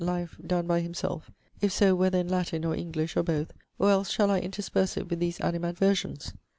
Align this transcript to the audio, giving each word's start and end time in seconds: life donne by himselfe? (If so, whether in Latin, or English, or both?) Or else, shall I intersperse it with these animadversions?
life 0.03 0.35
donne 0.43 0.65
by 0.65 0.81
himselfe? 0.81 1.29
(If 1.61 1.71
so, 1.71 1.93
whether 1.93 2.17
in 2.17 2.27
Latin, 2.27 2.65
or 2.65 2.73
English, 2.73 3.15
or 3.15 3.21
both?) 3.21 3.53
Or 3.77 3.91
else, 3.91 4.09
shall 4.09 4.31
I 4.31 4.39
intersperse 4.39 4.97
it 4.97 5.11
with 5.11 5.19
these 5.19 5.39
animadversions? 5.41 6.33